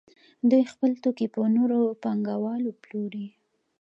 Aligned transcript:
دوی 0.49 0.63
خپل 0.73 0.91
توکي 1.03 1.27
په 1.35 1.41
نورو 1.55 1.79
پانګوالو 2.03 2.71
پلوري 2.81 3.27